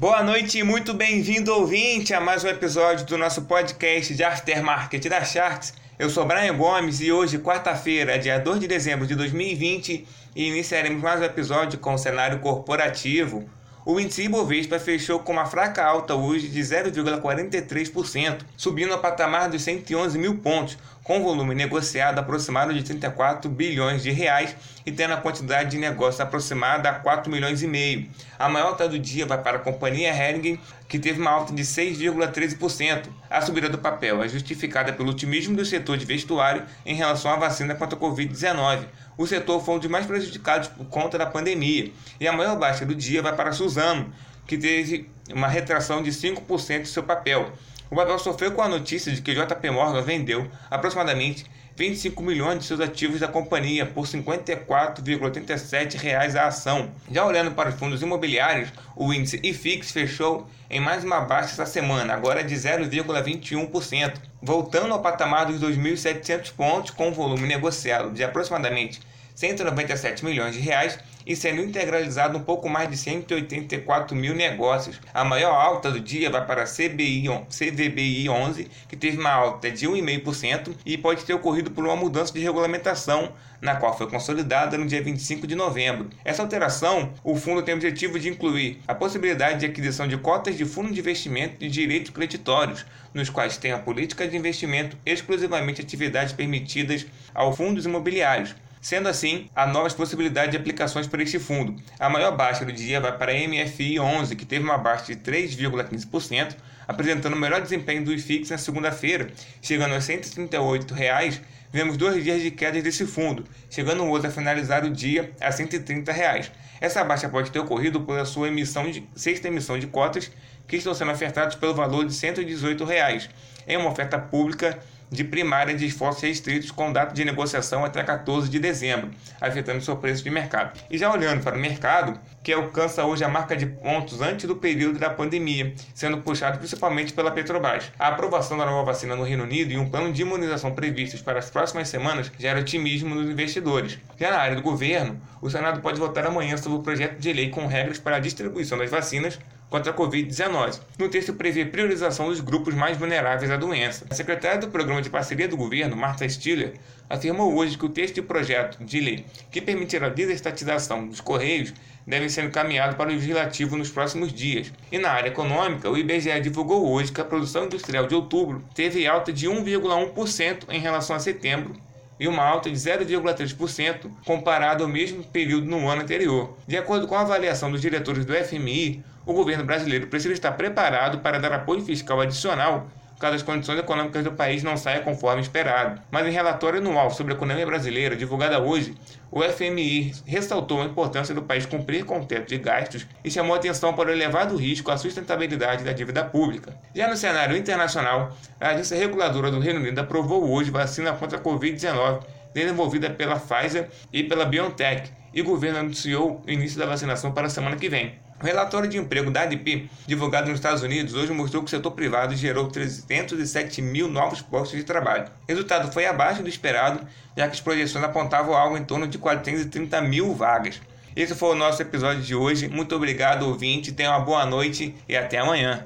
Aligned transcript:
Boa 0.00 0.22
noite 0.22 0.56
e 0.56 0.62
muito 0.62 0.94
bem-vindo, 0.94 1.52
ouvinte, 1.52 2.14
a 2.14 2.20
mais 2.22 2.42
um 2.42 2.48
episódio 2.48 3.04
do 3.04 3.18
nosso 3.18 3.42
podcast 3.42 4.14
de 4.14 4.24
Aftermarket 4.24 5.06
da 5.10 5.22
Sharks. 5.22 5.74
Eu 5.98 6.08
sou 6.08 6.24
Brian 6.24 6.56
Gomes 6.56 7.02
e 7.02 7.12
hoje, 7.12 7.38
quarta-feira, 7.38 8.18
dia 8.18 8.38
2 8.38 8.60
de 8.60 8.66
dezembro 8.66 9.06
de 9.06 9.14
2020, 9.14 10.08
iniciaremos 10.34 11.02
mais 11.02 11.20
um 11.20 11.24
episódio 11.24 11.78
com 11.78 11.92
o 11.92 11.98
cenário 11.98 12.38
corporativo. 12.38 13.46
O 13.84 14.00
índice 14.00 14.22
Ibovespa 14.22 14.78
fechou 14.78 15.20
com 15.20 15.32
uma 15.32 15.44
fraca 15.44 15.84
alta 15.84 16.14
hoje 16.14 16.48
de 16.48 16.60
0,43%, 16.60 18.38
subindo 18.56 18.94
ao 18.94 19.00
patamar 19.00 19.50
dos 19.50 19.60
111 19.60 20.18
mil 20.18 20.38
pontos, 20.38 20.78
com 21.10 21.24
volume 21.24 21.56
negociado 21.56 22.20
aproximado 22.20 22.72
de 22.72 22.84
34 22.84 23.50
bilhões 23.50 24.00
de 24.00 24.12
reais 24.12 24.54
e 24.86 24.92
tendo 24.92 25.12
a 25.12 25.16
quantidade 25.16 25.72
de 25.72 25.76
negócios 25.76 26.20
aproximada 26.20 26.88
a 26.88 26.94
4 26.94 27.28
milhões 27.28 27.64
e 27.64 27.66
meio. 27.66 28.08
A 28.38 28.48
maior 28.48 28.68
alta 28.68 28.88
do 28.88 28.96
dia 28.96 29.26
vai 29.26 29.42
para 29.42 29.56
a 29.56 29.60
companhia 29.60 30.14
Hering, 30.14 30.60
que 30.88 31.00
teve 31.00 31.20
uma 31.20 31.32
alta 31.32 31.52
de 31.52 31.64
6,13%. 31.64 33.08
A 33.28 33.40
subida 33.40 33.68
do 33.68 33.76
papel 33.76 34.22
é 34.22 34.28
justificada 34.28 34.92
pelo 34.92 35.10
otimismo 35.10 35.56
do 35.56 35.64
setor 35.64 35.96
de 35.96 36.06
vestuário 36.06 36.62
em 36.86 36.94
relação 36.94 37.32
à 37.32 37.34
vacina 37.34 37.74
contra 37.74 37.98
a 37.98 38.00
Covid-19, 38.00 38.84
o 39.18 39.26
setor 39.26 39.60
foi 39.64 39.74
um 39.74 39.78
dos 39.80 39.90
mais 39.90 40.06
prejudicados 40.06 40.68
por 40.68 40.86
conta 40.86 41.18
da 41.18 41.26
pandemia. 41.26 41.90
E 42.20 42.28
a 42.28 42.32
maior 42.32 42.56
baixa 42.56 42.86
do 42.86 42.94
dia 42.94 43.20
vai 43.20 43.34
para 43.34 43.50
a 43.50 43.52
Suzano, 43.52 44.12
que 44.46 44.56
teve 44.56 45.10
uma 45.34 45.48
retração 45.48 46.04
de 46.04 46.12
5% 46.12 46.82
de 46.82 46.88
seu 46.88 47.02
papel. 47.02 47.52
O 47.90 47.96
papel 47.96 48.18
sofreu 48.20 48.52
com 48.52 48.62
a 48.62 48.68
notícia 48.68 49.10
de 49.10 49.20
que 49.20 49.34
JP 49.34 49.70
Morgan 49.70 50.02
vendeu 50.02 50.48
aproximadamente 50.70 51.44
25 51.76 52.22
milhões 52.22 52.60
de 52.60 52.66
seus 52.66 52.78
ativos 52.78 53.18
da 53.18 53.26
companhia 53.26 53.84
por 53.84 54.06
R$ 54.06 54.22
54,87 54.22 56.36
a 56.36 56.46
ação. 56.46 56.92
Já 57.10 57.26
olhando 57.26 57.50
para 57.50 57.70
os 57.70 57.74
fundos 57.74 58.00
imobiliários, 58.00 58.72
o 58.94 59.12
índice 59.12 59.40
IFIX 59.42 59.90
fechou 59.90 60.46
em 60.70 60.78
mais 60.78 61.02
uma 61.02 61.22
baixa 61.22 61.50
essa 61.50 61.66
semana, 61.66 62.14
agora 62.14 62.44
de 62.44 62.54
0,21%, 62.54 64.20
voltando 64.40 64.94
ao 64.94 65.02
patamar 65.02 65.46
dos 65.46 65.60
2.700 65.60 66.52
pontos 66.52 66.92
com 66.92 67.12
volume 67.12 67.48
negociado 67.48 68.12
de 68.12 68.22
aproximadamente 68.22 69.00
197 69.40 70.22
milhões 70.22 70.54
de 70.54 70.60
reais 70.60 70.98
e 71.26 71.34
sendo 71.34 71.62
integralizado 71.62 72.36
um 72.36 72.42
pouco 72.42 72.68
mais 72.68 72.90
de 72.90 72.96
184 72.98 74.14
mil 74.14 74.34
negócios. 74.34 75.00
A 75.14 75.24
maior 75.24 75.54
alta 75.54 75.90
do 75.90 75.98
dia 75.98 76.28
vai 76.28 76.44
para 76.44 76.64
a 76.64 76.66
CBI, 76.66 77.24
CVBI 77.48 78.28
11, 78.28 78.70
que 78.86 78.96
teve 78.96 79.16
uma 79.16 79.32
alta 79.32 79.70
de 79.70 79.88
1,5% 79.88 80.76
e 80.84 80.98
pode 80.98 81.24
ter 81.24 81.32
ocorrido 81.32 81.70
por 81.70 81.86
uma 81.86 81.96
mudança 81.96 82.34
de 82.34 82.40
regulamentação, 82.40 83.32
na 83.62 83.76
qual 83.76 83.96
foi 83.96 84.10
consolidada 84.10 84.76
no 84.76 84.86
dia 84.86 85.02
25 85.02 85.46
de 85.46 85.54
novembro. 85.54 86.10
Essa 86.22 86.42
alteração, 86.42 87.14
o 87.24 87.34
fundo 87.34 87.62
tem 87.62 87.72
o 87.72 87.78
objetivo 87.78 88.20
de 88.20 88.28
incluir 88.28 88.82
a 88.86 88.94
possibilidade 88.94 89.60
de 89.60 89.66
aquisição 89.66 90.06
de 90.06 90.18
cotas 90.18 90.54
de 90.54 90.66
fundo 90.66 90.92
de 90.92 91.00
investimento 91.00 91.56
de 91.60 91.70
direitos 91.70 92.10
creditórios, 92.10 92.84
nos 93.14 93.30
quais 93.30 93.56
tem 93.56 93.72
a 93.72 93.78
política 93.78 94.28
de 94.28 94.36
investimento 94.36 94.98
exclusivamente 95.06 95.80
atividades 95.80 96.34
permitidas 96.34 97.06
aos 97.34 97.56
fundos 97.56 97.86
imobiliários 97.86 98.54
Sendo 98.80 99.10
assim, 99.10 99.46
há 99.54 99.66
novas 99.66 99.92
possibilidades 99.92 100.52
de 100.52 100.56
aplicações 100.56 101.06
para 101.06 101.22
este 101.22 101.38
fundo. 101.38 101.76
A 101.98 102.08
maior 102.08 102.34
baixa 102.34 102.64
do 102.64 102.72
dia 102.72 102.98
vai 102.98 103.16
para 103.16 103.30
a 103.30 103.34
MFI 103.34 104.00
11, 104.00 104.34
que 104.34 104.46
teve 104.46 104.64
uma 104.64 104.78
baixa 104.78 105.14
de 105.14 105.16
3,15%, 105.20 106.56
apresentando 106.88 107.34
o 107.34 107.38
melhor 107.38 107.60
desempenho 107.60 108.02
do 108.02 108.12
IFIX 108.12 108.48
na 108.48 108.56
segunda-feira, 108.56 109.30
chegando 109.60 109.94
a 109.94 110.00
138 110.00 110.94
reais, 110.94 111.42
vemos 111.70 111.98
dois 111.98 112.24
dias 112.24 112.40
de 112.40 112.50
queda 112.50 112.80
desse 112.80 113.06
fundo, 113.06 113.44
chegando 113.68 114.02
hoje 114.04 114.26
a 114.26 114.30
finalizar 114.30 114.82
o 114.82 114.90
dia 114.90 115.30
a 115.38 115.52
130 115.52 116.10
reais. 116.10 116.50
Essa 116.80 117.04
baixa 117.04 117.28
pode 117.28 117.50
ter 117.50 117.58
ocorrido 117.58 118.00
pela 118.00 118.24
sua 118.24 118.48
emissão 118.48 118.90
de, 118.90 119.06
sexta 119.14 119.48
emissão 119.48 119.78
de 119.78 119.88
cotas, 119.88 120.32
que 120.66 120.76
estão 120.76 120.94
sendo 120.94 121.12
ofertadas 121.12 121.54
pelo 121.54 121.74
valor 121.74 122.06
de 122.06 122.14
118 122.14 122.82
reais, 122.86 123.28
em 123.68 123.76
uma 123.76 123.90
oferta 123.90 124.18
pública 124.18 124.78
de 125.10 125.24
primária 125.24 125.74
de 125.74 125.84
esforços 125.84 126.22
restritos 126.22 126.70
com 126.70 126.92
data 126.92 127.12
de 127.12 127.24
negociação 127.24 127.84
até 127.84 128.02
14 128.02 128.48
de 128.48 128.58
dezembro, 128.58 129.10
afetando 129.40 129.82
seu 129.82 129.96
preço 129.96 130.22
de 130.22 130.30
mercado. 130.30 130.78
E 130.88 130.96
já 130.96 131.12
olhando 131.12 131.42
para 131.42 131.56
o 131.56 131.60
mercado, 131.60 132.18
que 132.42 132.52
alcança 132.52 133.04
hoje 133.04 133.24
a 133.24 133.28
marca 133.28 133.56
de 133.56 133.66
pontos 133.66 134.20
antes 134.20 134.46
do 134.46 134.56
período 134.56 134.98
da 134.98 135.10
pandemia, 135.10 135.74
sendo 135.94 136.18
puxado 136.18 136.58
principalmente 136.58 137.12
pela 137.12 137.30
Petrobras. 137.30 137.90
A 137.98 138.08
aprovação 138.08 138.56
da 138.56 138.64
nova 138.64 138.84
vacina 138.84 139.16
no 139.16 139.24
Reino 139.24 139.44
Unido 139.44 139.72
e 139.72 139.76
um 139.76 139.90
plano 139.90 140.12
de 140.12 140.22
imunização 140.22 140.72
previstos 140.72 141.20
para 141.20 141.38
as 141.38 141.50
próximas 141.50 141.88
semanas 141.88 142.30
gera 142.38 142.60
otimismo 142.60 143.14
nos 143.14 143.28
investidores. 143.28 143.98
Já 144.18 144.30
na 144.30 144.38
área 144.38 144.56
do 144.56 144.62
governo, 144.62 145.20
o 145.42 145.50
Senado 145.50 145.80
pode 145.80 145.98
votar 145.98 146.26
amanhã 146.26 146.56
sobre 146.56 146.78
o 146.78 146.82
projeto 146.82 147.18
de 147.18 147.32
lei 147.32 147.50
com 147.50 147.66
regras 147.66 147.98
para 147.98 148.16
a 148.16 148.20
distribuição 148.20 148.78
das 148.78 148.90
vacinas 148.90 149.38
contra 149.70 149.92
a 149.92 149.94
Covid-19. 149.94 150.80
No 150.98 151.08
texto 151.08 151.32
prevê 151.32 151.64
priorização 151.64 152.28
dos 152.28 152.40
grupos 152.40 152.74
mais 152.74 152.98
vulneráveis 152.98 153.50
à 153.50 153.56
doença. 153.56 154.04
A 154.10 154.14
secretária 154.14 154.58
do 154.58 154.68
Programa 154.68 155.00
de 155.00 155.08
Parceria 155.08 155.46
do 155.46 155.56
Governo, 155.56 155.96
Marta 155.96 156.28
Stiller, 156.28 156.74
afirmou 157.08 157.54
hoje 157.54 157.78
que 157.78 157.86
o 157.86 157.88
texto 157.88 158.16
de 158.16 158.22
projeto 158.22 158.84
de 158.84 159.00
lei 159.00 159.24
que 159.50 159.60
permitirá 159.60 160.08
a 160.08 160.10
desestatização 160.10 161.06
dos 161.06 161.20
Correios 161.20 161.72
deve 162.06 162.28
ser 162.28 162.44
encaminhado 162.44 162.96
para 162.96 163.10
o 163.10 163.12
Legislativo 163.12 163.76
nos 163.76 163.90
próximos 163.90 164.32
dias. 164.32 164.72
E 164.90 164.98
na 164.98 165.10
área 165.10 165.28
econômica, 165.28 165.88
o 165.88 165.96
IBGE 165.96 166.40
divulgou 166.40 166.90
hoje 166.90 167.12
que 167.12 167.20
a 167.20 167.24
produção 167.24 167.66
industrial 167.66 168.06
de 168.06 168.14
outubro 168.14 168.64
teve 168.74 169.06
alta 169.06 169.32
de 169.32 169.46
1,1% 169.46 170.64
em 170.68 170.80
relação 170.80 171.14
a 171.14 171.20
setembro 171.20 171.74
e 172.20 172.28
uma 172.28 172.44
alta 172.44 172.70
de 172.70 172.76
0,3% 172.76 174.10
comparado 174.26 174.84
ao 174.84 174.88
mesmo 174.88 175.24
período 175.24 175.66
no 175.66 175.88
ano 175.88 176.02
anterior. 176.02 176.54
De 176.66 176.76
acordo 176.76 177.08
com 177.08 177.14
a 177.14 177.22
avaliação 177.22 177.72
dos 177.72 177.80
diretores 177.80 178.26
do 178.26 178.34
FMI, 178.34 179.02
o 179.24 179.32
governo 179.32 179.64
brasileiro 179.64 180.06
precisa 180.06 180.34
estar 180.34 180.52
preparado 180.52 181.20
para 181.20 181.40
dar 181.40 181.52
apoio 181.52 181.80
fiscal 181.82 182.20
adicional 182.20 182.88
caso 183.20 183.36
as 183.36 183.42
condições 183.42 183.78
econômicas 183.78 184.24
do 184.24 184.32
país 184.32 184.62
não 184.62 184.76
saiam 184.76 185.04
conforme 185.04 185.42
esperado. 185.42 186.00
Mas 186.10 186.26
em 186.26 186.30
relatório 186.30 186.80
anual 186.80 187.10
sobre 187.10 187.34
a 187.34 187.36
economia 187.36 187.66
brasileira, 187.66 188.16
divulgada 188.16 188.58
hoje, 188.58 188.96
o 189.30 189.42
FMI 189.42 190.12
ressaltou 190.26 190.80
a 190.80 190.86
importância 190.86 191.34
do 191.34 191.42
país 191.42 191.66
cumprir 191.66 192.04
com 192.04 192.18
o 192.18 192.24
teto 192.24 192.48
de 192.48 192.58
gastos 192.58 193.06
e 193.22 193.30
chamou 193.30 193.54
atenção 193.54 193.92
para 193.92 194.08
o 194.08 194.12
elevado 194.12 194.56
risco 194.56 194.90
à 194.90 194.96
sustentabilidade 194.96 195.84
da 195.84 195.92
dívida 195.92 196.24
pública. 196.24 196.74
Já 196.94 197.06
no 197.06 197.16
cenário 197.16 197.56
internacional, 197.56 198.34
a 198.58 198.70
agência 198.70 198.96
reguladora 198.96 199.50
do 199.50 199.60
Reino 199.60 199.78
Unido 199.78 199.98
aprovou 199.98 200.50
hoje 200.50 200.70
vacina 200.70 201.12
contra 201.12 201.38
a 201.38 201.40
Covid-19 201.40 202.22
desenvolvida 202.54 203.10
pela 203.10 203.38
Pfizer 203.38 203.88
e 204.12 204.24
pela 204.24 204.44
BioNTech, 204.44 205.10
e 205.32 205.40
o 205.40 205.44
governo 205.44 205.78
anunciou 205.78 206.42
o 206.46 206.50
início 206.50 206.78
da 206.78 206.86
vacinação 206.86 207.32
para 207.32 207.46
a 207.46 207.50
semana 207.50 207.76
que 207.76 207.88
vem. 207.88 208.18
O 208.42 208.46
relatório 208.46 208.88
de 208.88 208.96
emprego 208.96 209.30
da 209.30 209.42
ADP, 209.42 209.90
divulgado 210.06 210.48
nos 210.48 210.58
Estados 210.58 210.82
Unidos, 210.82 211.14
hoje 211.14 211.30
mostrou 211.30 211.62
que 211.62 211.66
o 211.66 211.70
setor 211.70 211.90
privado 211.90 212.34
gerou 212.34 212.68
307 212.68 213.82
mil 213.82 214.08
novos 214.08 214.40
postos 214.40 214.78
de 214.78 214.84
trabalho. 214.84 215.24
O 215.24 215.46
resultado 215.46 215.92
foi 215.92 216.06
abaixo 216.06 216.42
do 216.42 216.48
esperado, 216.48 217.06
já 217.36 217.46
que 217.46 217.52
as 217.52 217.60
projeções 217.60 218.02
apontavam 218.02 218.54
algo 218.54 218.78
em 218.78 218.84
torno 218.84 219.06
de 219.06 219.18
430 219.18 220.00
mil 220.00 220.34
vagas. 220.34 220.80
Esse 221.14 221.34
foi 221.34 221.50
o 221.50 221.54
nosso 221.54 221.82
episódio 221.82 222.22
de 222.22 222.34
hoje. 222.34 222.66
Muito 222.66 222.96
obrigado, 222.96 223.42
ouvinte. 223.42 223.92
Tenha 223.92 224.10
uma 224.10 224.20
boa 224.20 224.46
noite 224.46 224.94
e 225.06 225.14
até 225.14 225.38
amanhã. 225.38 225.84